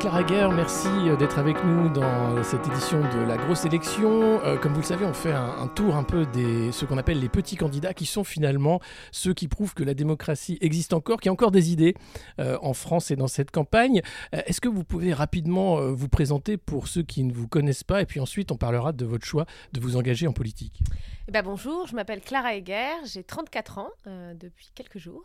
[0.00, 4.40] Clara Guerre, merci euh, d'être avec nous dans cette édition de la grosse élection.
[4.44, 7.18] Euh, comme vous le savez, on fait un, tour un peu des ce qu'on appelle
[7.18, 8.80] les petits candidats, qui sont finalement
[9.10, 11.94] ceux qui prouvent que la démocratie existe encore, qu'il y a encore des idées
[12.38, 14.02] euh, en France et dans cette campagne.
[14.32, 18.06] Est-ce que vous pouvez rapidement vous présenter pour ceux qui ne vous connaissent pas, et
[18.06, 20.80] puis ensuite on parlera de votre choix de vous engager en politique?
[21.28, 25.24] Eh ben bonjour, je m'appelle Clara Eger, j'ai 34 ans depuis quelques jours.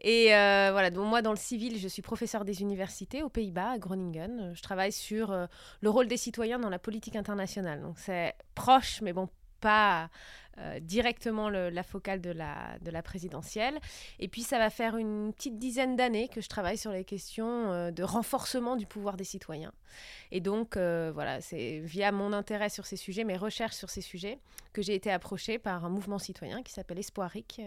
[0.00, 4.40] Et voilà, donc moi dans le civil, je suis professeur des universités aux Pays-Bas, Groningen.
[4.40, 5.46] Euh, je travaille sur euh,
[5.82, 7.82] le rôle des citoyens dans la politique internationale.
[7.82, 9.28] Donc c'est proche, mais bon,
[9.60, 10.08] pas
[10.58, 13.78] euh, directement la focale de la, de la présidentielle.
[14.18, 17.90] Et puis ça va faire une petite dizaine d'années que je travaille sur les questions
[17.90, 19.72] de renforcement du pouvoir des citoyens.
[20.30, 24.38] Et donc voilà, c'est via mon intérêt sur ces sujets, mes recherches sur ces sujets,
[24.72, 27.60] que j'ai été approchée par un mouvement citoyen qui s'appelle Espoiric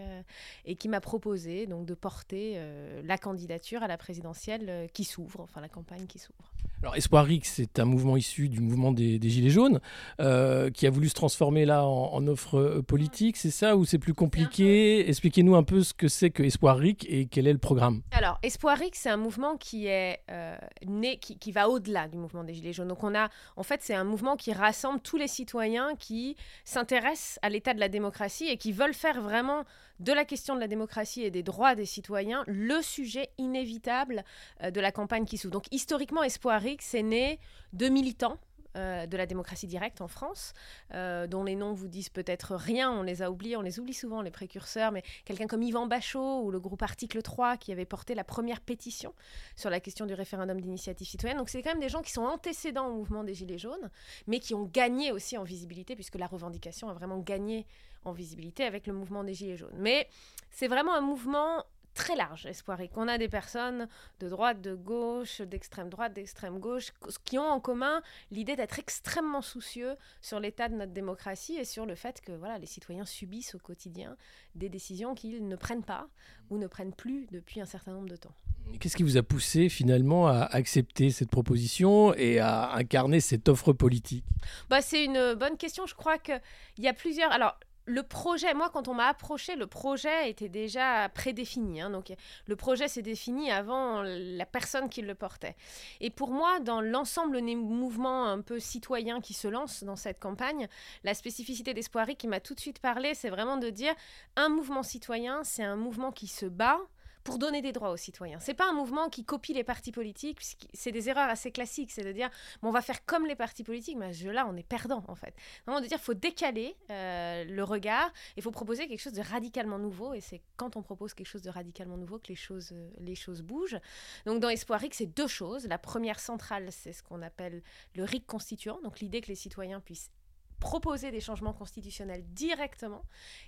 [0.66, 2.60] et qui m'a proposé donc de porter
[3.04, 6.52] la candidature à la présidentielle qui s'ouvre, enfin la campagne qui s'ouvre.
[6.86, 9.80] Alors Espoir X, c'est un mouvement issu du mouvement des, Gilets jaunes
[10.20, 14.00] euh, qui a voulu se transformer là en, offre euh, politique, c'est ça ou c'est
[14.00, 15.08] plus compliqué?
[15.10, 18.02] Expliquez-nous un peu ce que c'est que Espoir X et quel est le programme.
[18.12, 22.18] Alors Espoir X, c'est un mouvement qui est euh, né, qui, qui va au-delà du
[22.18, 22.88] mouvement des Gilets jaunes.
[22.88, 27.40] Donc on a, en fait, c'est un mouvement qui rassemble tous les citoyens qui s'intéressent
[27.42, 29.64] à l'état de la démocratie et qui veulent faire vraiment
[30.00, 34.26] de la question de la démocratie et des droits des citoyens le sujet inévitable
[34.70, 35.54] de la campagne qui s'ouvre.
[35.54, 37.40] Donc historiquement, Espoir c'est né
[37.74, 38.38] de militants
[38.76, 40.54] euh, de la démocratie directe en France,
[40.94, 43.94] euh, dont les noms vous disent peut-être rien, on les a oubliés, on les oublie
[43.94, 47.86] souvent, les précurseurs, mais quelqu'un comme Yvan Bachot ou le groupe Article 3 qui avait
[47.86, 49.14] porté la première pétition
[49.56, 51.38] sur la question du référendum d'initiative citoyenne.
[51.38, 53.90] Donc c'est quand même des gens qui sont antécédents au mouvement des Gilets jaunes,
[54.28, 57.66] mais qui ont gagné aussi en visibilité, puisque la revendication a vraiment gagné
[58.04, 59.76] en visibilité avec le mouvement des Gilets jaunes.
[59.78, 60.08] Mais
[60.52, 61.64] c'est vraiment un mouvement
[61.96, 63.88] très large, Espoir, et qu'on a des personnes
[64.20, 66.92] de droite, de gauche, d'extrême droite, d'extrême gauche,
[67.24, 71.86] qui ont en commun l'idée d'être extrêmement soucieux sur l'état de notre démocratie et sur
[71.88, 74.16] le fait que voilà, les citoyens subissent au quotidien
[74.54, 76.08] des décisions qu'ils ne prennent pas
[76.50, 78.36] ou ne prennent plus depuis un certain nombre de temps.
[78.80, 83.74] Qu'est-ce qui vous a poussé finalement à accepter cette proposition et à incarner cette offre
[83.74, 84.26] politique?
[84.70, 85.86] Bah, C'est une bonne question.
[85.86, 86.42] Je crois qu'il
[86.80, 87.32] y a plusieurs...
[87.32, 91.82] Alors, le projet, moi, quand on m'a approché, le projet était déjà prédéfini.
[91.82, 91.90] Hein.
[91.90, 92.12] donc,
[92.48, 95.56] le projet s'est défini avant la personne qui le portait.
[96.02, 100.20] Et pour moi, dans l'ensemble des mouvements un peu citoyens qui se lancent dans cette
[100.20, 100.68] campagne,
[101.04, 103.94] la spécificité d'Espoirie qui m'a tout de suite parlé, c'est vraiment de dire
[104.36, 106.80] un mouvement citoyen, c'est un mouvement qui se bat
[107.26, 108.40] pour donner des droits aux citoyens.
[108.40, 110.40] C'est pas un mouvement qui copie les partis politiques,
[110.74, 112.30] c'est des erreurs assez classiques, c'est de dire
[112.62, 115.34] bon, on va faire comme les partis politiques, mais jeu-là, on est perdant en fait.
[115.66, 119.80] Vraiment de dire faut décaler euh, le regard, il faut proposer quelque chose de radicalement
[119.80, 122.90] nouveau, et c'est quand on propose quelque chose de radicalement nouveau que les choses, euh,
[123.00, 123.80] les choses bougent.
[124.28, 125.66] Donc dans Espoir RIC, c'est deux choses.
[125.66, 127.64] La première centrale, c'est ce qu'on appelle
[127.96, 130.12] le RIC constituant, donc l'idée que les citoyens puissent
[130.60, 133.04] proposer des changements constitutionnels directement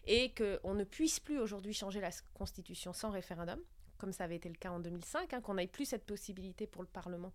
[0.06, 3.60] et qu'on ne puisse plus aujourd'hui changer la Constitution sans référendum
[3.98, 6.82] comme ça avait été le cas en 2005, hein, qu'on n'ait plus cette possibilité pour
[6.82, 7.34] le Parlement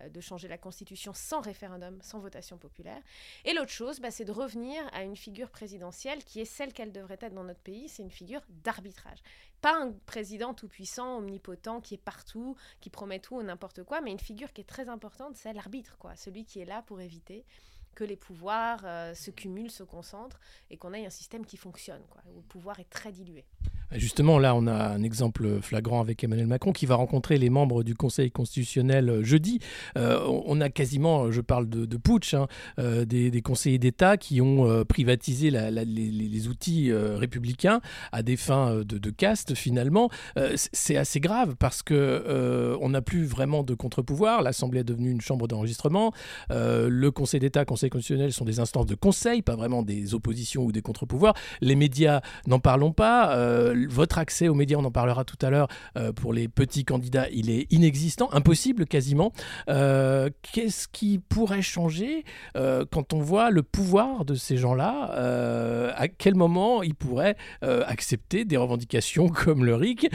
[0.00, 3.02] euh, de changer la Constitution sans référendum, sans votation populaire.
[3.44, 6.92] Et l'autre chose, bah, c'est de revenir à une figure présidentielle qui est celle qu'elle
[6.92, 9.18] devrait être dans notre pays, c'est une figure d'arbitrage.
[9.60, 14.10] Pas un président tout-puissant, omnipotent, qui est partout, qui promet tout ou n'importe quoi, mais
[14.10, 17.44] une figure qui est très importante, c'est l'arbitre, quoi, celui qui est là pour éviter
[17.94, 20.40] que les pouvoirs euh, se cumulent, se concentrent
[20.70, 23.44] et qu'on ait un système qui fonctionne, quoi, où le pouvoir est très dilué.
[23.92, 27.82] Justement, là, on a un exemple flagrant avec Emmanuel Macron qui va rencontrer les membres
[27.82, 29.60] du Conseil constitutionnel euh, jeudi.
[29.96, 32.46] Euh, on a quasiment, je parle de, putsch, hein,
[32.78, 37.80] euh, des, conseillers d'État qui ont privatisé les, outils républicains
[38.12, 40.10] à des fins de, caste, finalement.
[40.54, 44.42] c'est assez grave parce que on n'a plus vraiment de contre-pouvoir.
[44.42, 46.12] L'Assemblée est devenue une chambre d'enregistrement.
[46.50, 50.72] le Conseil d'État, Conseil constitutionnel sont des instances de conseil, pas vraiment des oppositions ou
[50.72, 51.34] des contre-pouvoirs.
[51.60, 55.68] Les médias, n'en parlons pas votre accès aux médias, on en parlera tout à l'heure,
[55.96, 59.32] euh, pour les petits candidats, il est inexistant, impossible quasiment.
[59.68, 62.24] Euh, qu'est-ce qui pourrait changer
[62.56, 68.44] euh, quand on voit le pouvoir de ces gens-là À quel moment ils pourraient accepter
[68.44, 70.10] des revendications comme le RIC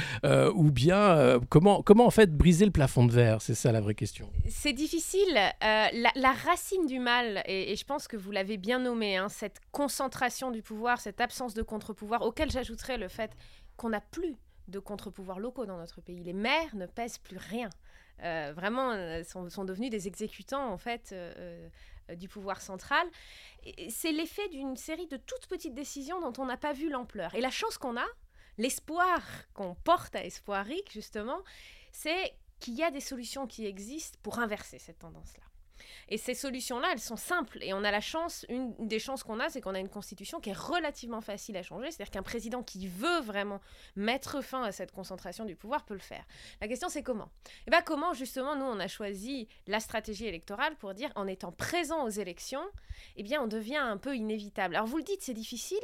[0.56, 3.42] Ou bien comment, comment en fait briser le plafond de verre?
[3.42, 4.30] C'est ça la vraie question.
[4.48, 5.38] C'est difficile.
[5.62, 10.52] La, racine du mal, et, je pense que vous l'avez bien nommé, hein, cette concentration
[10.52, 13.32] du pouvoir, cette absence de contre-pouvoir, auquel j'ajouterais le fait
[13.80, 14.36] qu'on n'a plus
[14.68, 16.22] de contre-pouvoirs locaux dans notre pays.
[16.22, 17.70] Les maires ne pèsent plus rien.
[18.22, 21.70] Euh, vraiment, euh, sont, devenus des exécutants en fait euh,
[22.16, 23.08] du pouvoir central.
[23.90, 27.34] C'est l'effet d'une série de toutes petites décisions dont on n'a pas vu l'ampleur.
[27.36, 28.06] Et la chance qu'on a,
[28.58, 29.22] l'espoir
[29.54, 31.40] qu'on porte à Espoiric justement,
[31.94, 35.49] c'est qu'il y a des solutions qui existent pour inverser cette tendance-là.
[36.08, 37.60] Et ces solutions-là, elles sont simples.
[37.62, 40.40] Et on a la chance, une des chances qu'on a, c'est qu'on a une constitution
[40.40, 41.92] qui est relativement facile à changer.
[41.92, 43.62] C'est-à-dire qu'un président qui veut vraiment
[43.96, 46.26] mettre fin à cette concentration du pouvoir peut le faire.
[46.62, 47.30] La question, c'est comment?
[47.46, 51.28] Et eh bien, comment, justement, nous, on a choisi la stratégie électorale pour dire, en
[51.28, 52.64] étant présent aux élections,
[53.16, 54.76] eh bien, on devient un peu inévitable.
[54.76, 55.80] Alors, vous le dites, c'est difficile.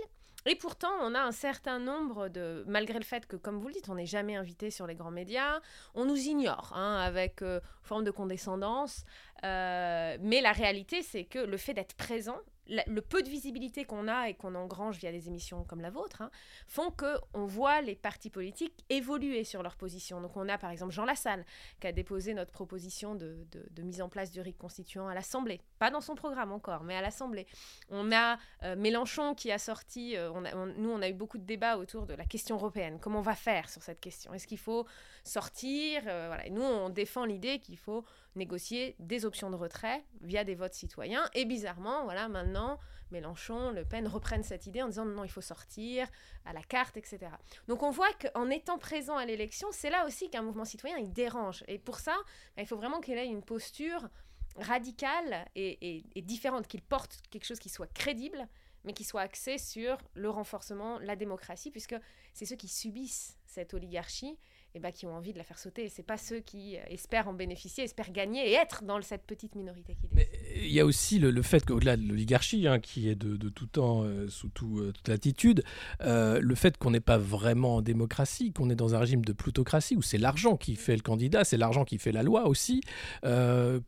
[0.47, 3.73] Et pourtant, on a un certain nombre de, malgré le fait que, comme vous le
[3.73, 5.59] dites, on n'est jamais invité sur les grands médias,
[5.95, 9.05] on nous ignore hein, avec euh, forme de condescendance.
[9.43, 14.07] Euh, mais la réalité, c'est que le fait d'être présent le peu de visibilité qu'on
[14.07, 16.31] a et qu'on engrange via des émissions comme la vôtre hein,
[16.67, 20.21] font que on voit les partis politiques évoluer sur leur position.
[20.21, 21.45] Donc on a par exemple Jean Lassalle
[21.79, 23.45] qui a déposé notre proposition de,
[23.77, 27.01] mise en place du RIC constituant à l'Assemblée, pas dans son programme encore, mais à
[27.01, 27.45] l'Assemblée.
[27.89, 30.31] On a euh, Mélenchon qui a sorti, euh,
[30.77, 32.99] nous on a eu beaucoup de débats autour de la question européenne.
[32.99, 34.33] Comment on va faire sur cette question?
[34.33, 34.85] Est-ce qu'il faut
[35.23, 36.03] sortir?
[36.07, 36.49] Euh, voilà.
[36.49, 41.29] nous on défend l'idée qu'il faut négocier des options de retrait via des votes citoyens.
[41.33, 42.79] Et bizarrement, voilà, maintenant,
[43.11, 46.07] Mélenchon, Le Pen reprennent cette idée en disant non, il faut sortir
[46.45, 47.19] à la carte, etc.
[47.67, 51.11] Donc on voit qu'en étant présent à l'élection, c'est là aussi qu'un mouvement citoyen, il
[51.13, 51.63] dérange.
[51.67, 52.15] Et pour ça,
[52.55, 54.09] bah, il faut vraiment qu'il ait une posture
[54.57, 58.47] radicale et, et différente, qu'il porte quelque chose qui soit crédible,
[58.85, 61.95] mais qui soit axé sur le renforcement, la démocratie, puisque
[62.33, 64.37] c'est ceux qui subissent cette oligarchie
[64.75, 65.87] et bah, qui ont envie de la faire sauter.
[65.87, 69.55] C'est pas ceux qui euh, espèrent en bénéficier, espèrent gagner et être dans cette petite
[69.55, 70.27] minorité qui Mais
[70.57, 74.03] il y a aussi le, fait qu'au-delà de l'oligarchie, hein, qui est de, tout temps
[74.03, 75.63] euh, sous tout, euh, toute attitude,
[76.01, 79.95] le fait qu'on n'est pas vraiment en démocratie, qu'on est dans un régime de plutocratie
[79.95, 82.81] où c'est l'argent qui fait le candidat, c'est l'argent qui fait la loi aussi.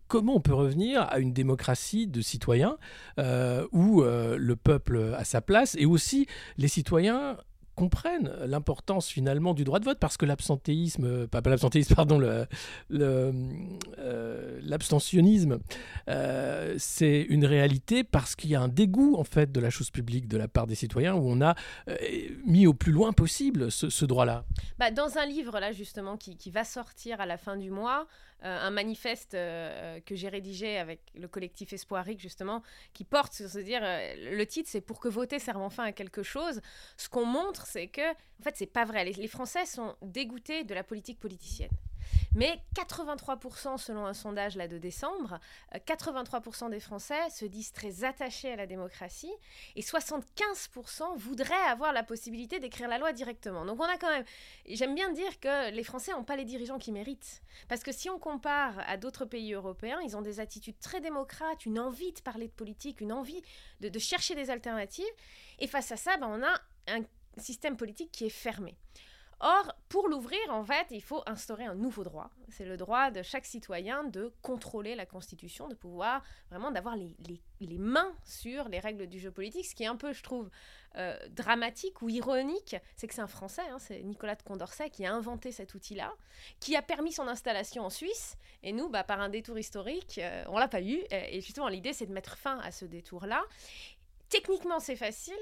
[0.08, 2.78] comment on peut revenir à une démocratie de citoyens
[3.18, 7.38] où le peuple a sa place et aussi les citoyens
[7.78, 13.32] comprennent l'importance finalement du droit de vote parce que l'absentéisme, euh, pas, l'absentéisme, pardon, euh,
[14.64, 15.60] l'abstentionnisme,
[16.10, 19.92] euh, c'est une réalité parce qu'il y a un dégoût en fait de la chose
[19.92, 21.56] publique de la part des citoyens où on a
[22.46, 24.44] mis au plus loin possible ce, droit-là.
[24.80, 28.08] Bah, dans un livre là justement qui, qui, va sortir à la fin du mois,
[28.42, 32.62] un manifeste euh, euh, que j'ai rédigé avec le collectif Espoirique, justement,
[32.94, 36.24] qui porte sur se dire le titre, c'est pour que voter serve enfin à quelque
[36.24, 36.62] chose.
[36.98, 39.06] Ce qu'on montre, c'est que, en fait, c'est pas vrai.
[39.06, 41.72] les Français sont dégoûtés de la politique politicienne.
[42.36, 45.40] Mais 83% selon un sondage là de décembre,
[45.74, 49.32] 83% euh, des Français se disent très attachés à la démocratie
[49.76, 53.66] et 75% voudraient avoir la possibilité d'écrire la loi directement.
[53.66, 54.26] Donc on a quand même,
[54.68, 57.42] j'aime bien dire que les Français n'ont pas les dirigeants qui méritent.
[57.68, 61.66] Parce que si on compare à d'autres pays européens, ils ont des attitudes très démocrates,
[61.66, 63.42] une envie de parler de politique, une envie
[63.82, 65.06] de, chercher des alternatives.
[65.60, 67.04] Et face à ça, ben, on a un
[67.42, 68.76] système politique qui est fermé.
[69.40, 72.32] Or, pour l'ouvrir, en fait, il faut instaurer un nouveau droit.
[72.50, 77.16] C'est le droit de chaque citoyen de contrôler la Constitution, de pouvoir vraiment d'avoir les,
[77.60, 79.68] les, mains sur les règles du jeu politique.
[79.68, 80.50] Ce qui est un peu, je trouve,
[80.96, 85.06] euh, dramatique ou ironique, c'est que c'est un Français, hein, c'est Nicolas de Condorcet qui
[85.06, 86.14] a inventé cet outil-là,
[86.60, 88.38] qui a permis son installation en Suisse.
[88.64, 91.00] Et nous, bah, par un détour historique, euh, on l'a pas eu.
[91.12, 93.44] Et justement, l'idée, c'est de mettre fin à ce détour-là.
[94.30, 95.36] Techniquement, c'est facile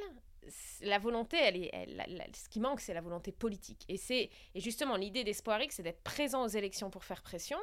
[0.81, 3.85] la volonté, elle est, ce qui manque, c'est la volonté politique.
[3.89, 7.57] Et c'est et justement l'idée d'Espoirique, c'est d'être présent aux élections pour faire pression,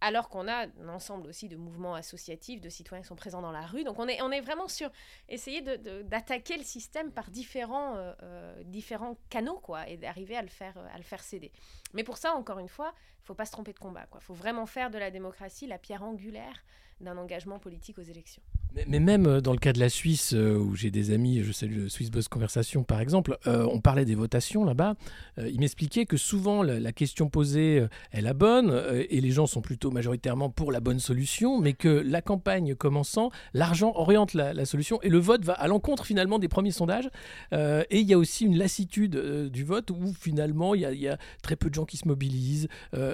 [0.00, 3.52] alors qu'on a un ensemble aussi de mouvements associatifs, de citoyens qui sont présents dans
[3.52, 3.84] la rue.
[3.84, 4.90] Donc on est, on est vraiment sur
[5.28, 10.48] essayer d'attaquer le système par différents, euh, euh, différents canaux, quoi, et d'arriver à, le
[10.48, 11.52] faire, à le faire céder.
[11.92, 14.06] Mais pour ça, encore une fois, il faut pas se tromper de combat.
[14.14, 16.64] Il faut vraiment faire de la démocratie la pierre angulaire
[17.00, 18.42] d'un engagement politique aux élections.
[18.86, 21.52] Mais, même euh, dans le cas de la Suisse, euh, où j'ai des amis, je
[21.52, 24.94] salue le Swiss Conversation par exemple, euh, on parlait des votations là-bas.
[25.38, 29.90] il m'expliquait que souvent la, question posée est la bonne et les gens sont plutôt
[29.90, 35.08] majoritairement pour la bonne solution, mais que la campagne commençant, l'argent oriente la, solution et
[35.08, 37.08] le vote va à l'encontre finalement des premiers sondages.
[37.52, 39.16] et il y a aussi une lassitude
[39.50, 42.68] du vote où finalement il y, a, très peu de gens qui se mobilisent,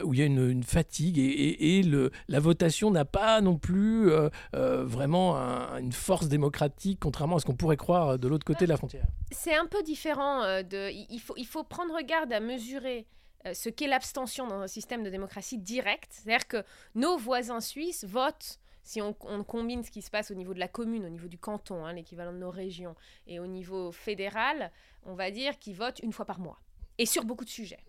[0.04, 4.10] où il y a une, fatigue et, le, la votation n'a pas non plus
[4.52, 5.36] vraiment
[5.80, 9.06] une force démocratique, contrairement à ce qu'on pourrait croire de l'autre côté de la frontière.
[9.30, 10.42] C'est un peu différent.
[10.42, 13.06] Euh, de, il, faut, il faut prendre garde à mesurer
[13.46, 16.12] euh, ce qu'est l'abstention dans un système de démocratie directe.
[16.12, 20.54] C'est-à-dire que nos voisins suisses votent si on, combine ce qui se passe au niveau
[20.54, 22.94] de la commune, au niveau du canton, hein, l'équivalent de nos régions,
[23.26, 24.70] et au niveau fédéral,
[25.02, 26.60] on va dire qu'ils votent une fois par mois.
[26.96, 27.80] Et sur beaucoup de sujets.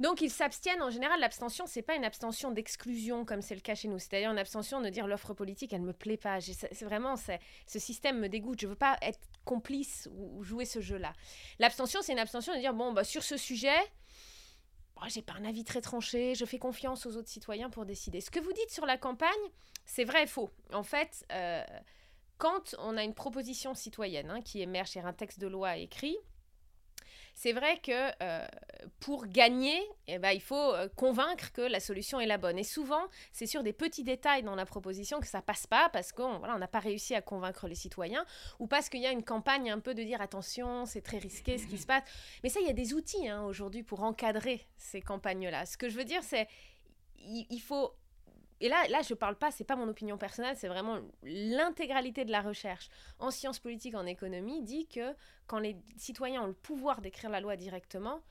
[0.00, 0.82] Donc ils s'abstiennent.
[0.82, 3.98] En général, l'abstention, c'est pas une abstention d'exclusion comme c'est le cas chez nous.
[3.98, 6.40] C'est-à-dire une abstention de dire l'offre politique, elle me plaît pas.
[6.40, 8.60] C'est vraiment ce système me dégoûte.
[8.60, 11.12] Je veux pas être complice ou jouer ce jeu-là.
[11.58, 13.78] L'abstention, c'est une abstention de dire bon bah sur ce sujet.
[14.96, 18.20] oh, j'ai pas un avis très tranché, je fais confiance aux autres citoyens pour décider.
[18.20, 19.30] Ce que vous dites sur la campagne,
[19.84, 20.50] c'est vrai et faux.
[20.72, 21.64] En fait, euh,
[22.38, 26.16] quand on a une proposition citoyenne hein, qui émerge sur un texte de loi écrit,
[27.42, 27.90] c'est vrai que
[28.22, 28.46] euh,
[29.00, 32.56] pour gagner, eh ben, il faut euh, convaincre que la solution est la bonne.
[32.56, 36.12] Et souvent, c'est sur des petits détails dans la proposition que ça passe pas parce
[36.12, 38.24] qu'on voilà, n'a pas réussi à convaincre les citoyens
[38.60, 41.58] ou parce qu'il y a une campagne un peu de dire attention, c'est très risqué
[41.58, 42.04] ce qui se passe.
[42.44, 45.66] Mais ça, il y a des outils hein, aujourd'hui pour encadrer ces campagnes-là.
[45.66, 46.46] Ce que je veux dire, c'est
[47.24, 47.92] il faut
[48.62, 52.24] et là, là je ne parle pas, c'est pas mon opinion personnelle, c'est vraiment l'intégralité
[52.24, 52.88] de la recherche
[53.18, 55.14] en sciences politiques, en économie, dit que
[55.48, 58.22] quand les citoyens ont le pouvoir d'écrire la loi directement,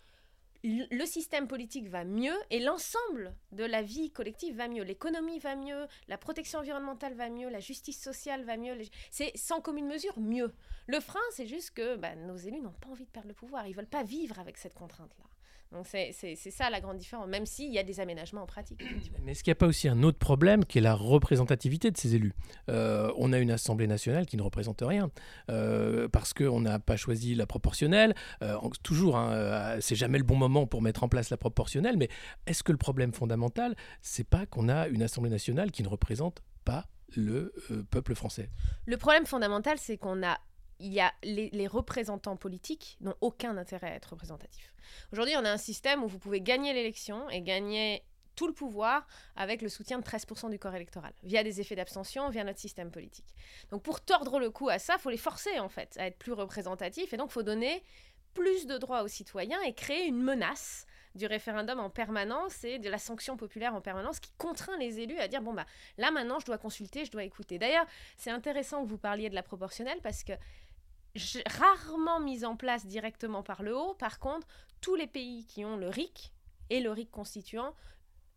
[0.64, 4.84] le système politique va mieux et l'ensemble de la vie collective va mieux.
[4.84, 8.78] L'économie va mieux, la protection environnementale va mieux, la justice sociale va mieux.
[9.10, 10.54] C'est sans commune mesure mieux.
[10.88, 13.66] Le frein, c'est juste que bah, nos élus n'ont pas envie de perdre le pouvoir.
[13.68, 15.31] Ils veulent pas vivre avec cette contrainte-là.
[15.72, 18.84] Donc c'est ça la grande différence, même s'il y a des aménagements en pratique.
[19.24, 21.98] Mais est-ce qu'il n'y a pas aussi un autre problème qui est la représentativité de
[21.98, 22.34] ces élus?
[22.70, 25.10] Euh, On a une Assemblée nationale qui ne représente rien,
[25.50, 28.14] euh, parce qu'on n'a pas choisi la proportionnelle.
[28.42, 32.10] Euh, toujours, hein, c'est jamais le bon moment pour mettre en place la proportionnelle, mais
[32.48, 36.42] est-ce que le problème fondamental, c'est pas qu'on a une Assemblée nationale qui ne représente
[36.66, 36.86] pas
[37.16, 37.54] le
[37.90, 38.50] peuple français?
[38.86, 40.38] Le problème fondamental, c'est qu'on a
[40.82, 44.74] il y a les, représentants politiques n'ont aucun intérêt à être représentatifs.
[45.14, 48.04] Aujourd'hui, on a un système où vous pouvez gagner l'élection et gagner
[48.36, 52.30] tout le pouvoir avec le soutien de 13% du corps électoral, via des effets d'abstention,
[52.30, 53.36] via notre système politique.
[53.70, 56.34] Donc pour tordre le cou à ça, faut les forcer en fait à être plus
[56.34, 57.84] représentatifs et donc faut donner
[58.34, 60.86] plus de droits aux citoyens et créer une menace
[61.16, 65.20] du référendum en permanence et de la sanction populaire en permanence qui contraint les élus
[65.20, 65.66] à dire bon bah
[65.98, 67.60] là maintenant je dois consulter, je dois écouter.
[67.60, 67.86] D'ailleurs,
[68.18, 70.34] c'est intéressant que vous parliez de la proportionnelle parce que
[71.46, 73.94] rarement mise en place directement par le haut.
[73.96, 74.48] Par contre,
[74.80, 76.34] tous les pays qui ont le RIC
[76.70, 77.76] et le RIC constituant,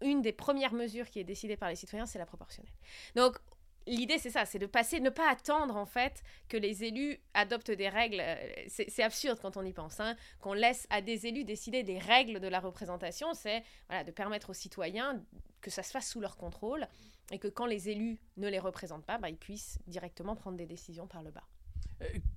[0.00, 2.72] une des premières mesures qui est décidée par les citoyens, c'est la proportionnelle.
[3.14, 3.38] Donc,
[3.86, 7.70] l'idée, c'est ça, c'est de passer, ne pas attendre en fait que les élus adoptent
[7.70, 8.20] des règles.
[8.20, 8.36] Euh,
[8.68, 12.40] c'est absurde quand on y pense, hein, qu'on laisse à des élus décider des règles
[12.40, 13.34] de la représentation.
[13.34, 15.22] C'est voilà, de permettre aux citoyens
[15.60, 16.86] que ça se fasse sous leur contrôle
[17.30, 20.66] et que quand les élus ne les représentent pas, bah, ils puissent directement prendre des
[20.66, 21.44] décisions par le bas.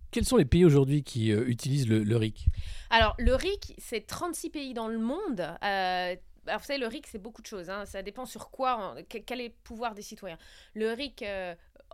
[0.08, 2.48] Euh, quels sont les pays aujourd'hui qui euh, utilisent le, RIC?
[2.90, 5.42] Alors, le RIC, c'est 36 pays dans le monde.
[5.42, 6.16] Euh,
[6.48, 7.70] alors, vous savez, le RIC, c'est beaucoup de choses.
[7.70, 7.86] Hein.
[7.86, 10.38] Ça dépend sur quoi, quel est le pouvoir des citoyens.
[10.76, 11.26] Le RIC,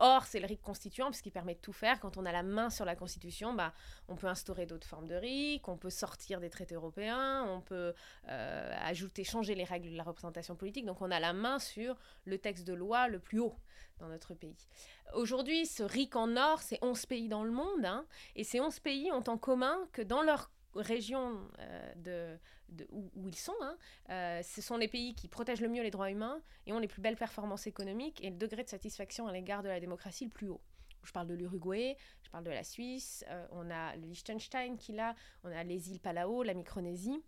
[0.05, 1.97] Or, c'est le RIC constituant, puisqu'il permet de tout faire.
[2.01, 3.73] Quand on a la main sur la Constitution, bah,
[4.09, 7.93] on peut instaurer d'autres formes de RIC, on peut sortir des traités européens, on peut
[8.27, 10.85] euh, ajouter, changer les règles de la représentation politique.
[10.85, 11.95] Donc, on a la main sur
[12.25, 13.55] le texte de loi le plus haut
[13.99, 14.67] dans notre pays.
[15.13, 18.05] Aujourd'hui, ce RIC en or, c'est 11 pays dans le monde, hein,
[18.35, 22.37] et ces 11 pays ont en commun que dans leur région euh,
[22.69, 23.77] de, où, ils sont, hein,
[24.09, 26.87] euh, ce sont les pays qui protègent le mieux les droits humains et ont les
[26.87, 30.31] plus belles performances économiques et le degré de satisfaction à l'égard de la démocratie le
[30.31, 30.61] plus haut.
[31.03, 34.93] Je parle de l'Uruguay, je parle de la Suisse, euh, on a le Liechtenstein qui
[34.93, 37.21] l'a, on a les îles Palau, la Micronésie.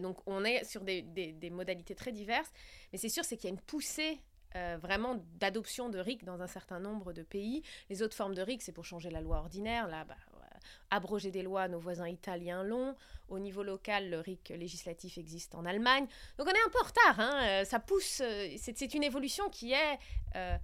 [0.00, 2.52] Donc on est sur des, des, modalités très diverses,
[2.92, 4.20] mais c'est sûr c'est qu'il y a une poussée
[4.54, 7.64] vraiment d'adoption de RIC dans un certain nombre de pays.
[7.90, 9.88] Les autres formes de RIC, c'est pour changer la loi ordinaire.
[9.88, 10.14] Là, bah,
[10.90, 12.94] abroger des lois, nos voisins italiens l'ont.
[13.28, 16.06] Au niveau local, le RIC législatif existe en Allemagne.
[16.38, 17.40] Donc on est un peu en retard, hein.
[17.42, 19.98] euh, ça pousse, euh, c'est une évolution qui est
[20.36, 20.58] euh,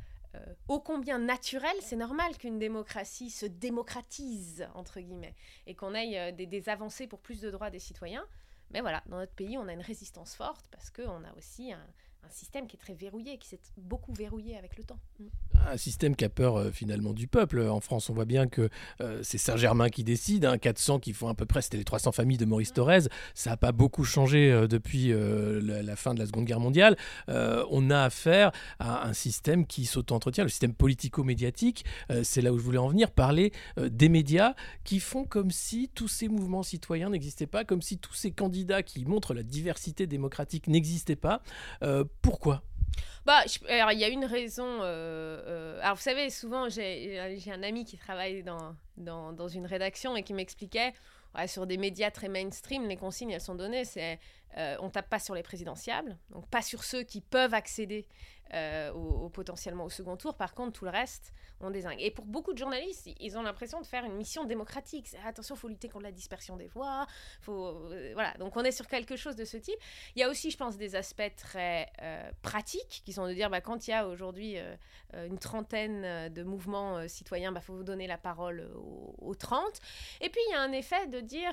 [0.69, 1.77] ô combien naturelle.
[1.81, 5.35] C'est normal qu'une démocratie se démocratise, entre guillemets,
[5.67, 8.27] et qu'on ait des, des, avancées pour plus de droits des citoyens.
[8.71, 11.87] Mais voilà, dans notre pays, on a une résistance forte parce qu'on a aussi un,
[12.29, 14.99] un système qui est très verrouillé, qui s'est beaucoup verrouillé avec le temps.
[15.19, 15.25] Mm.
[15.71, 17.61] Un système qui a peur euh, finalement du peuple.
[17.61, 18.69] En France, on voit bien que
[19.01, 22.13] euh, c'est Saint-Germain qui décide, hein, 400 qui font à peu près, c'était les 300
[22.13, 22.75] familles de Maurice mm.
[22.75, 23.01] Thorez.
[23.35, 26.97] Ça n'a pas beaucoup changé euh, depuis la, fin de la Seconde Guerre mondiale.
[27.29, 31.85] on a affaire à un système qui s'auto-entretient, le système politico-médiatique.
[32.23, 34.55] c'est là où je voulais en venir, parler des médias
[34.85, 38.83] qui font comme si tous ces mouvements citoyens n'existaient pas, comme si tous ces candidats
[38.83, 41.43] qui montrent la diversité démocratique n'existaient pas
[42.23, 42.63] pourquoi?
[43.25, 44.65] Bah, il y a une raison.
[44.65, 47.21] Euh, euh, alors, vous savez, souvent, j'ai
[47.51, 48.43] un ami qui travaille
[48.97, 50.95] dans une rédaction et qui m'expliquait
[51.47, 53.85] sur des médias très mainstream, les consignes, elles sont données.
[53.85, 54.19] C'est
[54.57, 58.07] euh, on tape pas sur les présidentiables, donc pas sur ceux qui peuvent accéder
[58.55, 60.35] euh, potentiellement au second tour.
[60.35, 62.01] Par contre, tout le reste, on désingue.
[62.01, 65.09] Et pour beaucoup de journalistes, ils ont l'impression de faire une mission démocratique.
[65.27, 67.07] Attention, il faut lutter contre la dispersion des voix.
[67.43, 68.33] Faut, euh, voilà.
[68.39, 69.79] Donc on est sur quelque chose de ce type.
[70.17, 73.51] Il y a aussi, je pense, des aspects très euh, pratiques qui sont de dire,
[73.51, 74.57] bah, quand il y a aujourd'hui
[75.15, 78.71] une trentaine de mouvements citoyens, il bah, faut vous donner la parole
[79.19, 79.63] aux, 30.
[80.21, 81.53] Et puis il y a un effet de dire,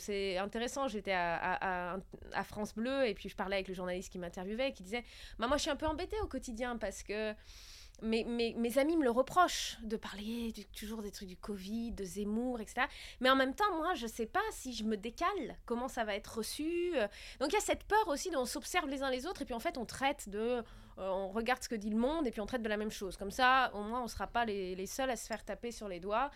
[0.00, 1.98] c'est intéressant, j'étais à,
[2.44, 5.04] France Bleu et puis je parlais avec le journaliste qui m'interviewait qui disait,
[5.38, 7.34] bah, moi je suis un peu embêtée au quotidien parce que
[8.02, 12.60] mes, mes, amis me le reprochent de parler toujours des trucs du Covid, de Zemmour,
[12.60, 12.86] etc.
[13.20, 16.14] Mais en même temps, moi, je sais pas si je me décale, comment ça va
[16.14, 16.92] être reçu.
[17.38, 19.44] Donc il y a cette peur aussi dont on s'observe les uns les autres et
[19.44, 20.62] puis en fait on traite de...
[20.98, 22.90] Euh, on regarde ce que dit le monde et puis on traite de la même
[22.90, 23.16] chose.
[23.16, 25.88] Comme ça, au moins, on sera pas les, les seuls à se faire taper sur
[25.88, 26.30] les doigts.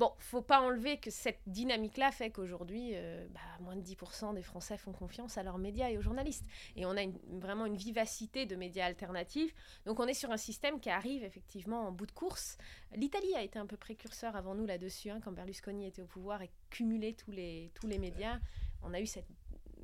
[0.00, 4.42] Bon, faut pas enlever que cette dynamique-là fait qu'aujourd'hui, euh, bah, moins de 10% des
[4.42, 6.46] Français font confiance à leurs médias et aux journalistes.
[6.74, 9.54] Et on a vraiment une vivacité de médias alternatifs.
[9.84, 12.56] Donc on est sur un système qui arrive effectivement en bout de course.
[12.96, 16.40] L'Italie a été un peu précurseur avant nous là-dessus, hein, quand Berlusconi était au pouvoir
[16.40, 18.38] et cumulait tous les, tous les médias.
[18.82, 19.28] On a eu cette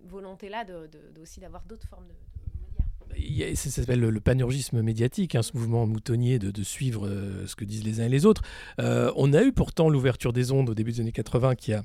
[0.04, 0.88] volonté-là de,
[1.20, 2.14] aussi d'avoir d'autres formes de,
[3.54, 7.84] ça s'appelle le, panurgisme médiatique, hein, ce mouvement moutonnier de, suivre euh, ce que disent
[7.84, 8.42] les uns et les autres.
[8.80, 11.82] Euh, on a eu pourtant l'ouverture des ondes au début des années 80 qui a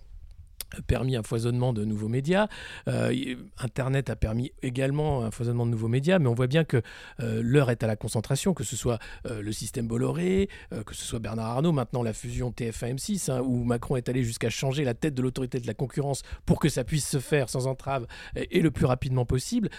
[0.88, 2.48] permis un foisonnement de nouveaux médias.
[2.88, 6.82] Euh, Internet a permis également un foisonnement de nouveaux médias, mais on voit bien que
[7.20, 10.50] euh, l'heure est à la concentration, que ce soit euh, le système Bolloré,
[10.86, 14.50] que ce soit Bernard Arnault, maintenant la fusion TF1-M6, hein, où Macron est allé jusqu'à
[14.50, 17.68] changer la tête de l'autorité de la concurrence pour que ça puisse se faire sans
[17.68, 19.70] entrave et, le plus rapidement possible.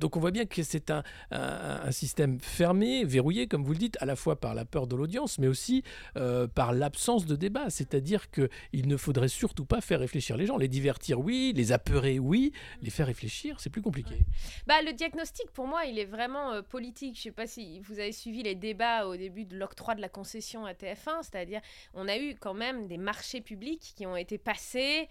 [0.00, 3.96] donc on voit bien que c'est un, un, système fermé, verrouillé, comme vous le dites,
[4.00, 5.82] à la fois par la peur de l'audience, mais aussi
[6.54, 7.70] par l'absence de débat.
[7.70, 10.56] C'est-à-dire qu'il ne faudrait surtout pas faire réfléchir les gens.
[10.56, 11.52] Les divertir, oui.
[11.54, 12.52] Les apeurer, oui.
[12.82, 14.14] Les faire réfléchir, c'est plus compliqué.
[14.66, 17.16] Bah, le diagnostic, pour moi, il est vraiment euh, politique.
[17.16, 20.08] Je sais pas si vous avez suivi les débats au début de l'octroi de la
[20.08, 21.22] concession à TF1.
[21.22, 21.60] C'est-à-dire,
[21.92, 25.08] on a eu quand même des marchés publics qui ont été passés.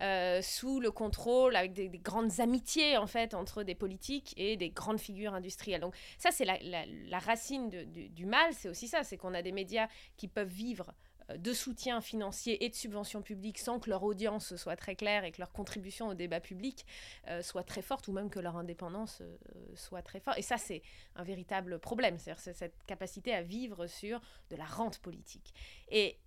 [0.00, 4.70] Euh, sous le contrôle, avec des, grandes amitiés en fait entre des politiques et des
[4.70, 5.82] grandes figures industrielles.
[5.82, 9.42] Donc ça, c'est la, la, racine du, du, mal, c'est aussi ça, c'est qu'on a
[9.42, 10.92] des médias qui peuvent vivre
[11.36, 15.32] de soutien financier et de subventions publiques sans que leur audience soit très claire et
[15.32, 16.84] que leur contribution au débat public
[17.28, 19.36] euh, soit très forte ou même que leur indépendance euh,
[19.74, 20.38] soit très forte.
[20.38, 20.82] Et ça, c'est
[21.16, 24.20] un véritable problème, c'est-à-dire cette capacité à vivre sur
[24.50, 25.54] de la rente politique.
[25.90, 26.18] Et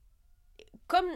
[0.88, 1.08] comme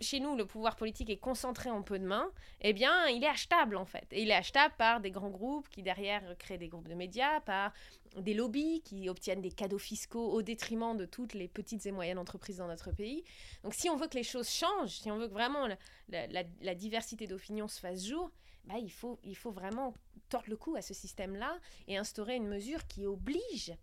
[0.00, 2.30] chez nous, le pouvoir politique est concentré en peu de mains,
[2.60, 4.06] eh bien, il est achetable en fait.
[4.12, 7.40] Et il est achetable par des grands groupes qui derrière créent des groupes de médias,
[7.40, 7.72] par
[8.16, 12.18] des lobbies qui obtiennent des cadeaux fiscaux au détriment de toutes les petites et moyennes
[12.18, 13.24] entreprises dans notre pays.
[13.64, 15.68] Donc, si on veut que les choses changent, si on veut que vraiment
[16.08, 18.30] la, diversité d'opinions se fasse jour,
[18.64, 19.94] bah, il, faut, il faut vraiment
[20.28, 23.74] tordre le cou à ce système-là et instaurer une mesure qui oblige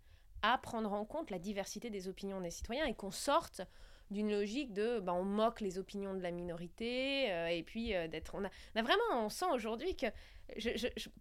[0.42, 3.62] à prendre en compte la diversité des opinions des citoyens et qu'on sorte
[4.10, 8.08] d'une logique de bah, on moque les opinions de la minorité euh, et puis euh,
[8.08, 10.06] d'être on a, vraiment on sent aujourd'hui que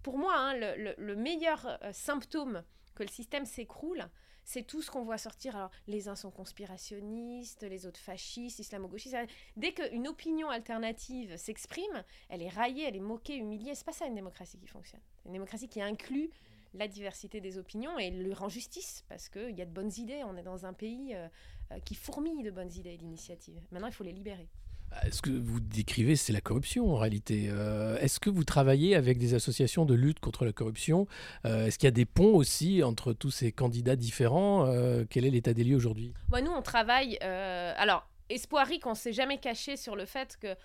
[0.03, 4.05] pour moi hein, le, le, meilleur euh, symptôme que le système s'écroule
[4.47, 5.55] c'est tout ce qu'on voit sortir.
[5.55, 9.17] Alors les uns sont conspirationnistes les autres fascistes islamo-gauchistes.
[9.57, 13.73] Dès qu'une opinion alternative s'exprime elle est raillée elle est moquée humiliée.
[13.73, 15.01] C'est pas ça une démocratie qui fonctionne.
[15.25, 16.29] Une démocratie qui inclut
[16.77, 20.21] la diversité des opinions et lui rend justice parce qu'il y a de bonnes idées.
[20.25, 21.27] On est dans un pays euh,
[21.71, 23.59] euh, qui fourmille de bonnes idées et d'initiatives.
[23.71, 24.47] Maintenant, il faut les libérer.
[24.91, 27.47] Bah, ce que vous décrivez, c'est la corruption en réalité.
[27.49, 31.07] Euh, est-ce que vous travaillez avec des associations de lutte contre la corruption?
[31.43, 34.65] Est-ce qu'il y a des ponts aussi entre tous ces candidats différents?
[35.09, 36.13] Quel est l'état des lieux aujourd'hui?
[36.29, 37.17] Bah, Nous, on travaille.
[37.17, 40.55] alors, Espoirique, on ne s'est jamais caché sur le fait que.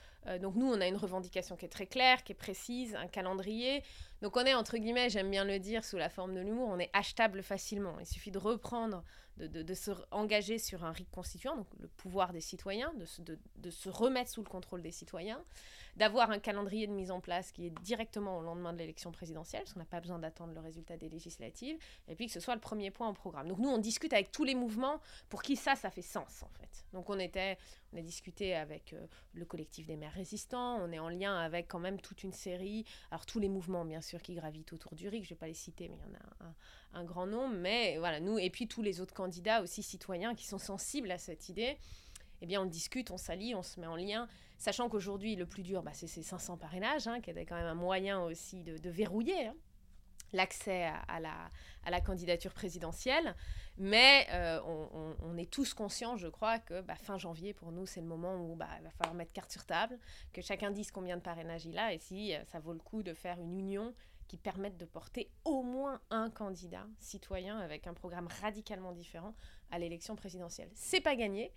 [0.40, 3.82] Donc, nous, on a une revendication qui est très claire, qui est précise, un calendrier.
[4.22, 6.78] Donc on est, entre guillemets, j'aime bien le dire sous la forme de l'humour, on
[6.78, 7.98] est achetable facilement.
[8.00, 9.02] Il suffit de reprendre,
[9.38, 13.70] de, se engager sur un RIC constituant, donc le pouvoir des citoyens, de se, de
[13.70, 15.42] se remettre sous le contrôle des citoyens,
[15.96, 19.62] d'avoir un calendrier de mise en place qui est directement au lendemain de l'élection présidentielle,
[19.62, 21.78] parce qu'on n'a pas besoin d'attendre le résultat des législatives,
[22.08, 23.48] et puis que ce soit le premier point au programme.
[23.48, 26.50] Donc nous, on discute avec tous les mouvements pour qui ça, ça fait sens, en
[26.58, 26.84] fait.
[26.92, 27.58] Donc on était,
[27.92, 31.68] on a discuté avec euh, le collectif des maires résistants, on est en lien avec
[31.68, 35.08] quand même toute une série, alors tous les mouvements, bien sûr, qui gravitent autour du
[35.08, 37.54] RIC, je ne vais pas les citer, mais il y en a un, grand nombre,
[37.54, 41.18] mais voilà, nous, et puis tous les autres candidats aussi citoyens qui sont sensibles à
[41.18, 41.78] cette idée
[42.42, 45.62] eh bien, on discute, on s'allie, on se met en lien, sachant qu'aujourd'hui, le plus
[45.62, 48.90] dur, bah, c'est ces 500 parrainages, hein, qui est quand même un moyen aussi de,
[48.90, 49.54] verrouiller hein,
[50.32, 53.34] l'accès à, la, candidature présidentielle.
[53.78, 54.60] Mais euh,
[55.22, 58.36] on, est tous conscients, je crois, que bah, fin janvier, pour nous, c'est le moment
[58.36, 59.98] où bah, il va falloir mettre carte sur table,
[60.32, 63.02] que chacun dise combien de parrainages il a et si euh, ça vaut le coup
[63.02, 63.94] de faire une union
[64.30, 69.34] qui permettent de porter au moins un candidat citoyen avec un programme radicalement différent
[69.72, 70.70] à l'élection présidentielle.
[70.72, 71.52] C'est pas gagné,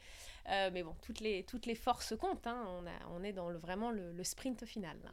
[0.49, 2.47] euh, mais bon, toutes les, toutes les forces comptent.
[2.47, 2.83] Hein.
[3.11, 4.97] On, est dans le, vraiment le, sprint final.
[5.03, 5.11] Là.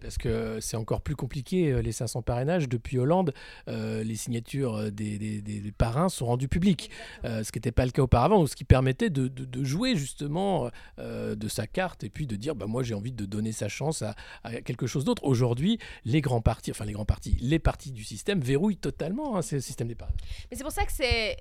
[0.00, 2.68] Parce que c'est encore plus compliqué, euh, les 500 parrainages.
[2.68, 3.32] Depuis Hollande,
[3.68, 6.90] euh, les signatures euh, des, des, des, parrains sont rendues publiques,
[7.24, 9.64] euh, ce qui n'était pas le cas auparavant, ou ce qui permettait de, de, de
[9.64, 13.24] jouer justement euh, de sa carte et puis de dire bah, moi j'ai envie de
[13.26, 14.14] donner sa chance à,
[14.44, 15.24] à quelque chose d'autre.
[15.24, 19.42] Aujourd'hui, les grands partis, enfin les grands partis, les partis du système verrouillent totalement hein,
[19.42, 20.20] ce système des parrainages.
[20.50, 21.36] Mais c'est pour ça que c'est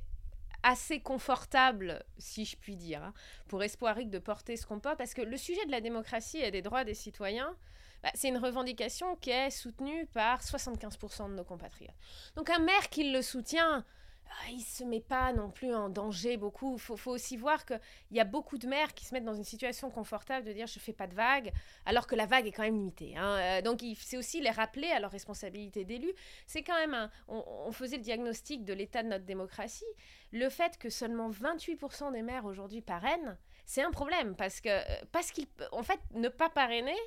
[0.63, 3.13] assez confortable, si je puis dire, hein,
[3.47, 6.51] pour Espoiric de porter ce qu'on porte, parce que le sujet de la démocratie et
[6.51, 7.56] des droits des citoyens,
[8.04, 11.96] bah, c'est une revendication qui est soutenue par 75% de nos compatriotes.
[12.36, 13.86] Donc un maire qui le soutient,
[14.32, 16.76] ah, il ne se met pas non plus en danger beaucoup.
[16.76, 17.80] Il faut, aussi voir qu'il
[18.12, 20.80] y a beaucoup de maires qui se mettent dans une situation confortable de dire je
[20.80, 21.52] fais pas de vague,
[21.86, 23.16] alors que la vague est quand même limitée.
[23.18, 23.38] Hein.
[23.40, 26.12] Euh, donc c'est aussi les rappeler à leur responsabilité d'élu.
[26.48, 27.12] C'est quand même un...
[27.28, 29.86] On, on, faisait le diagnostic de l'état de notre démocratie.
[30.32, 34.70] Le fait que seulement 28% des maires aujourd'hui parrainent, c'est un problème parce que
[35.12, 36.98] parce qu'ils en fait ne pas parrainer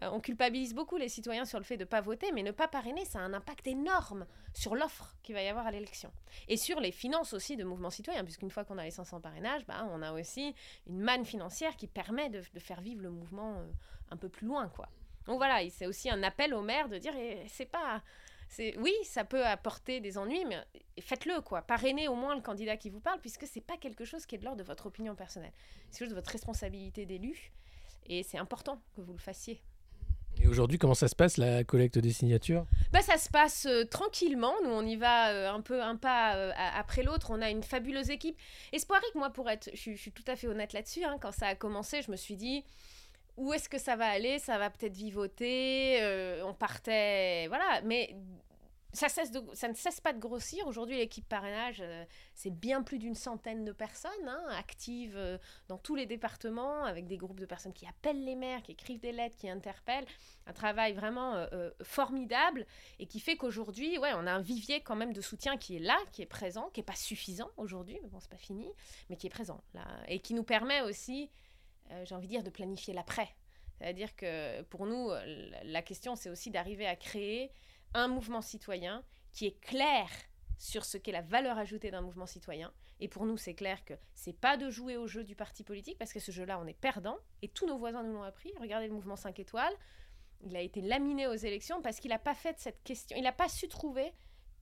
[0.00, 2.50] euh, on culpabilise beaucoup les citoyens sur le fait de ne pas voter, mais ne
[2.50, 6.10] pas parrainer, ça a un impact énorme sur l'offre qu'il va y avoir à l'élection.
[6.48, 9.66] Et sur les finances aussi de mouvements citoyens, puisqu'une fois qu'on a les 500 parrainages,
[9.66, 10.54] bah, on a aussi
[10.86, 13.70] une manne financière qui permet de, faire vivre le mouvement euh,
[14.10, 14.68] un peu plus loin.
[14.68, 14.88] quoi.
[15.26, 18.02] Donc voilà, c'est aussi un appel aux maires de dire, eh, c'est pas...
[18.76, 20.62] Oui, ça peut apporter des ennuis, mais
[21.00, 21.62] faites-le, quoi.
[21.62, 24.38] Parrainez au moins le candidat qui vous parle, puisque c'est pas quelque chose qui est
[24.38, 25.54] de l'ordre de votre opinion personnelle.
[25.90, 27.50] C'est quelque chose de votre responsabilité d'élu,
[28.04, 29.62] et c'est important que vous le fassiez.
[30.52, 32.66] Aujourd'hui, comment ça se passe la collecte des signatures?
[32.92, 34.52] Bah, Ça se passe euh, tranquillement.
[34.62, 37.28] Nous, on y va euh, un peu un pas euh, après l'autre.
[37.30, 38.36] On a une fabuleuse équipe.
[38.74, 39.70] Espoirique, moi, pour être.
[39.72, 41.04] Je, suis tout à fait honnête là-dessus.
[41.04, 42.66] Hein, quand ça a commencé, je me suis dit.
[43.38, 44.38] Où est-ce que ça va aller?
[44.40, 45.98] Ça va peut-être vivoter.
[46.44, 47.46] On partait.
[47.48, 47.80] Voilà.
[47.86, 48.14] Mais
[48.92, 50.66] ça, ne cesse pas de grossir.
[50.66, 55.78] Aujourd'hui, l'équipe parrainage, euh, c'est bien plus d'une centaine de personnes hein, actives euh, dans
[55.78, 59.12] tous les départements, avec des groupes de personnes qui appellent les maires, qui écrivent des
[59.12, 60.04] lettres, qui interpellent.
[60.46, 62.66] Un travail vraiment euh, formidable
[62.98, 65.80] et qui fait qu'aujourd'hui, ouais, on a un vivier quand même de soutien qui est
[65.80, 68.68] là, qui est présent, qui n'est pas suffisant aujourd'hui, mais bon, c'est pas fini,
[69.08, 71.30] mais qui est présent là, et qui nous permet aussi,
[72.04, 73.28] j'ai envie de dire, de planifier l'après.
[73.78, 75.10] C'est-à-dire que pour nous,
[75.64, 77.50] la question, c'est aussi d'arriver à créer
[77.94, 80.08] un mouvement citoyen qui est clair
[80.58, 82.72] sur ce qu'est la valeur ajoutée d'un mouvement citoyen.
[83.00, 85.98] Et pour nous, c'est clair que c'est pas de jouer au jeu du parti politique,
[85.98, 88.52] parce que ce jeu-là, on est perdant, et tous nos voisins nous l'ont appris.
[88.60, 89.74] Regardez le mouvement 5 étoiles,
[90.44, 93.32] il a été laminé aux élections parce qu'il n'a pas fait cette question, il n'a
[93.32, 94.12] pas su trouver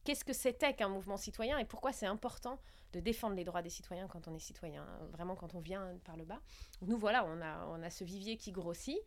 [0.05, 2.59] qu'est-ce que c'était qu'un mouvement citoyen et pourquoi c'est important
[2.93, 6.16] de défendre les droits des citoyens quand on est citoyen, vraiment quand on vient par
[6.16, 6.40] le bas.
[6.83, 8.99] Nous, voilà, on a, on a ce vivier qui grossit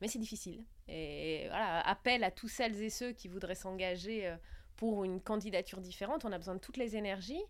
[0.00, 0.64] mais c'est difficile.
[0.88, 4.36] Et voilà, appel à tous celles et ceux qui voudraient s'engager euh,
[4.76, 6.24] pour une candidature différente.
[6.24, 7.42] On a besoin de toutes les énergies.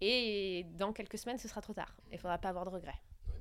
[0.00, 1.94] Et dans quelques semaines, ce sera trop tard.
[2.10, 3.00] Il ne faudra pas avoir de regrets.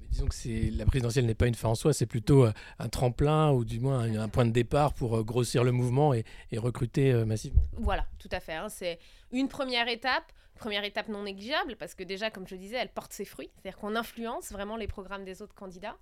[0.10, 3.52] Disons que la présidentielle n'est pas une fin en soi, c'est plutôt euh, un tremplin
[3.52, 6.58] ou du moins un, un point de départ pour euh, grossir le mouvement et, et
[6.58, 7.64] recruter massivement.
[7.74, 8.54] Voilà, tout à fait.
[8.54, 8.68] Hein.
[8.68, 9.00] C'est
[9.32, 13.14] une première étape, première étape non négligeable parce que déjà, comme je disais, elle porte
[13.14, 15.98] ses fruits, c'est-à-dire qu'on influence vraiment les programmes des autres candidats.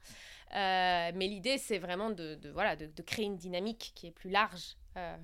[0.53, 4.75] Euh, mais l'idée, c'est vraiment de, voilà, de, créer une dynamique qui est plus large.
[4.97, 5.17] Euh,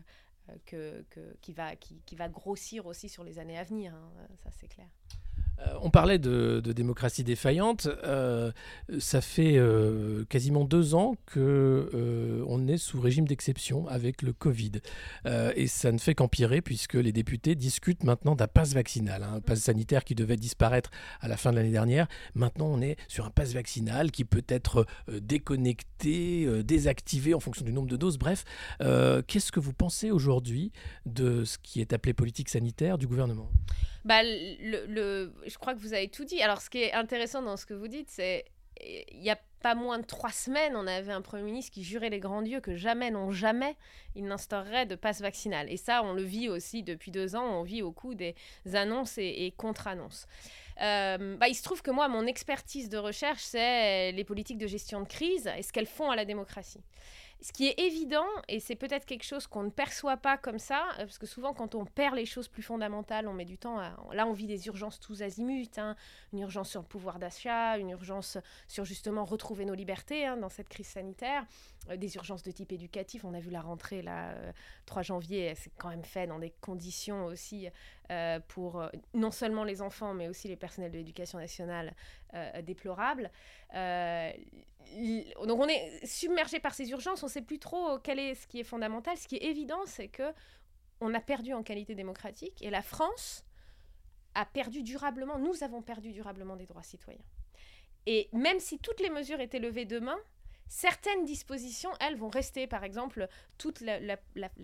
[0.68, 4.12] que, que, qui, va, qui, qui, va grossir aussi sur les années à venir, hein.
[4.44, 4.86] ça c'est clair.
[5.60, 7.88] Euh, on parlait de, démocratie défaillante.
[8.04, 8.52] Euh,
[9.00, 14.34] ça fait euh, quasiment deux ans que euh, on est sous régime d'exception avec le
[14.34, 14.72] Covid,
[15.56, 19.42] et ça ne fait qu'empirer puisque les députés discutent maintenant d'un pass vaccinal, hein, un
[19.42, 20.90] pass sanitaire qui devait disparaître
[21.22, 22.08] à la fin de l'année dernière.
[22.34, 27.74] Maintenant, on est sur un pass vaccinal qui peut être déconnecté, désactivé en fonction du
[27.74, 28.18] nombre de doses.
[28.18, 28.44] Bref,
[29.28, 30.72] qu'est-ce que vous pensez aujourd'hui
[31.06, 33.50] de ce qui est appelé politique sanitaire du gouvernement?
[34.06, 36.42] Bah, le, je crois que vous avez tout dit.
[36.42, 38.46] Alors, ce qui est intéressant dans ce que vous dites, c'est
[38.82, 42.10] il n'y a pas moins de trois semaines, on avait un Premier ministre qui jurait
[42.10, 43.76] les grands dieux que jamais, non jamais,
[44.16, 45.72] il n'instaurerait de passe vaccinal.
[45.72, 48.36] Et ça, on le vit aussi depuis deux ans, on vit au coup des
[48.74, 50.28] annonces et, contre-annonces.
[50.82, 54.68] Euh, bah, il se trouve que moi, mon expertise de recherche, c'est les politiques de
[54.68, 56.84] gestion de crise et ce qu'elles font à la démocratie.
[57.42, 60.88] Ce qui est évident, et c'est peut-être quelque chose qu'on ne perçoit pas comme ça,
[60.94, 63.78] euh, parce que souvent quand on perd les choses plus fondamentales, on met du temps
[63.78, 63.96] à...
[64.14, 65.96] Là, on vit des urgences tous azimuts, hein,
[66.34, 70.50] une urgence sur le pouvoir d'achat, une urgence sur justement retrouver nos libertés hein, dans
[70.50, 71.46] cette crise sanitaire,
[71.90, 73.26] euh, des urgences de type éducatif.
[73.26, 74.52] On a vu la rentrée, là, euh,
[74.86, 77.68] 3 janvier, c'est quand même fait dans des conditions aussi
[78.12, 81.96] euh, pour euh, non seulement les enfants, mais aussi les personnels de l'éducation nationale
[82.34, 83.32] euh, déplorables.
[83.74, 84.32] Euh,
[85.46, 88.48] donc on est submergé par ces urgences, on ne sait plus trop quel est ce
[88.48, 89.18] qui est fondamental.
[89.18, 90.34] Ce qui est évident, c'est que
[91.02, 93.44] on a perdu en qualité démocratique et la France
[94.36, 97.26] a perdu durablement, nous avons perdu durablement des droits citoyens.
[98.06, 100.18] Et même si toutes les mesures étaient levées demain,
[100.68, 102.68] certaines dispositions, elles, vont rester.
[102.68, 104.18] Par exemple, toute la,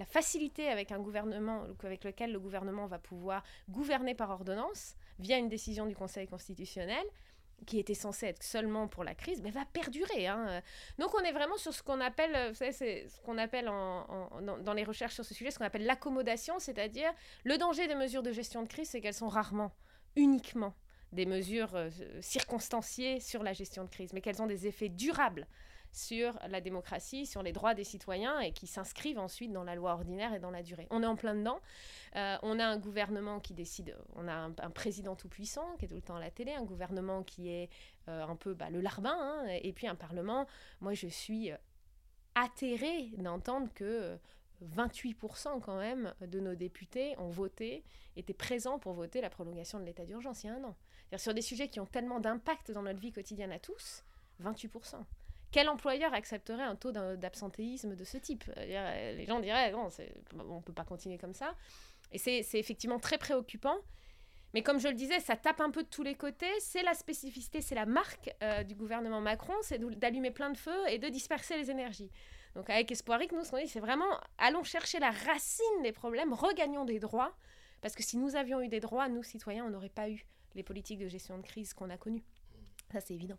[0.05, 5.49] facilité avec un gouvernement, avec lequel le gouvernement va pouvoir gouverner par ordonnance via une
[5.49, 7.05] décision du Conseil constitutionnel
[7.65, 10.27] qui était censée être seulement pour la crise, mais va perdurer.
[10.27, 10.61] Hein.
[10.97, 14.83] Donc on est vraiment sur ce qu'on appelle, savez, c'est ce qu'on appelle dans, les
[14.83, 17.11] recherches sur ce sujet, ce qu'on appelle l'accommodation, c'est-à-dire
[17.43, 19.71] le danger des mesures de gestion de crise, c'est qu'elles sont rarement,
[20.15, 20.73] uniquement
[21.11, 21.89] des mesures euh,
[22.21, 25.45] circonstanciées sur la gestion de crise, mais qu'elles ont des effets durables
[25.91, 29.93] sur la démocratie, sur les droits des citoyens et qui s'inscrivent ensuite dans la loi
[29.93, 30.87] ordinaire et dans la durée.
[30.89, 31.59] On est en plein dedans.
[32.15, 35.87] Euh, on a un gouvernement qui décide, on a un, président tout puissant qui est
[35.87, 37.69] tout le temps à la télé, un gouvernement qui est
[38.07, 40.47] euh, un peu bah, le larbin, hein, et puis un parlement.
[40.79, 41.51] Moi, je suis
[42.35, 44.17] atterrée d'entendre que
[44.75, 47.83] 28% quand même de nos députés ont voté,
[48.15, 50.75] étaient présents pour voter la prolongation de l'état d'urgence il y a un an.
[51.17, 54.03] Sur des sujets qui ont tellement d'impact dans notre vie quotidienne à tous,
[54.41, 55.03] 28%.
[55.51, 58.43] Quel employeur accepterait un taux d'absentéisme de ce type?
[58.57, 59.89] Euh, Les gens diraient, non,
[60.39, 61.55] on ne peut pas continuer comme ça.
[62.11, 63.75] Et c'est effectivement très préoccupant.
[64.53, 66.51] Mais comme je le disais, ça tape un peu de tous les côtés.
[66.59, 70.89] C'est la spécificité, c'est la marque euh, du gouvernement Macron, c'est d'allumer plein de feux
[70.89, 72.11] et de disperser les énergies.
[72.55, 76.33] Donc avec Espoiric, nous, ce qu'on dit, c'est vraiment, allons chercher la racine des problèmes,
[76.33, 77.33] regagnons des droits.
[77.81, 80.63] Parce que si nous avions eu des droits, nous, citoyens, on n'aurait pas eu les
[80.63, 82.23] politiques de gestion de crise qu'on a connues.
[82.91, 83.37] Ça, c'est évident.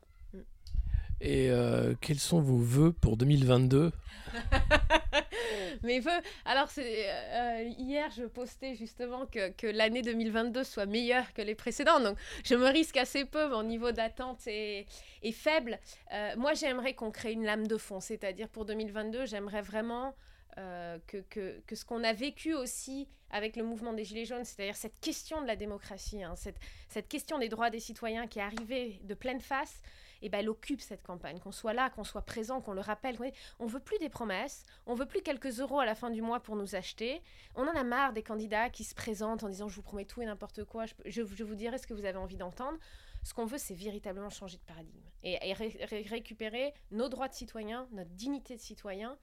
[1.24, 3.92] Et euh, quels sont vos voeux pour 2022
[5.84, 6.10] Mes voeux
[6.44, 11.54] Alors, c'est, euh, hier, je postais justement que, que, l'année 2022 soit meilleure que les
[11.54, 12.02] précédentes.
[12.02, 13.48] Donc, je me risque assez peu.
[13.48, 14.86] Mon niveau d'attente est,
[15.22, 15.78] est faible.
[16.12, 18.00] Euh, moi, j'aimerais qu'on crée une lame de fond.
[18.00, 20.16] C'est-à-dire, pour 2022, j'aimerais vraiment
[20.58, 21.18] euh, que,
[21.66, 25.40] que, ce qu'on a vécu aussi avec le mouvement des Gilets jaunes, c'est-à-dire cette question
[25.40, 26.58] de la démocratie, hein, cette,
[26.90, 29.80] cette, question des droits des citoyens qui est arrivée de pleine face,
[30.22, 33.18] eh ben, elle occupe cette campagne, qu'on soit là, qu'on soit présent, qu'on le rappelle.
[33.58, 36.40] On veut plus des promesses, on veut plus quelques euros à la fin du mois
[36.40, 37.22] pour nous acheter.
[37.54, 40.22] On en a marre des candidats qui se présentent en disant je vous promets tout
[40.22, 42.78] et n'importe quoi, je, vous dirai ce que vous avez envie d'entendre.
[43.24, 48.10] Ce qu'on veut, c'est véritablement changer de paradigme et, récupérer nos droits de citoyens, notre
[48.10, 49.16] dignité de citoyen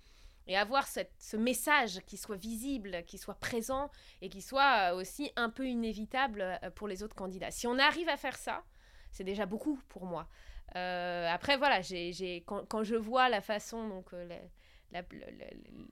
[0.47, 5.31] et avoir ce message qui soit visible, qui soit présent et qui soit euh, aussi
[5.35, 7.51] un peu inévitable euh, pour les autres candidats.
[7.51, 8.63] Si on arrive à faire ça,
[9.12, 10.27] c'est déjà beaucoup pour moi.
[10.75, 14.08] Euh, après, voilà, j'ai, quand, quand, je vois la façon, donc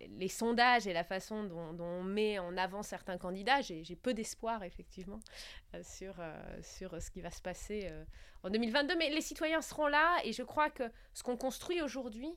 [0.10, 4.14] les sondages et la façon dont, dont, on met en avant certains candidats, j'ai, peu
[4.14, 5.20] d'espoir effectivement
[5.82, 6.16] sur,
[6.62, 7.92] sur ce qui va se passer
[8.44, 8.96] en 2022.
[8.98, 12.34] Mais les citoyens seront là et je crois que ce qu'on construit aujourd'hui,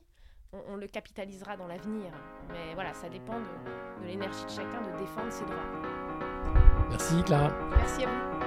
[0.53, 2.11] on, le capitalisera dans l'avenir.
[2.49, 6.01] Mais voilà, ça dépend de, de l'énergie de chacun de défendre ses droits.
[6.89, 7.51] Merci Clara.
[7.77, 8.40] Merci à vous.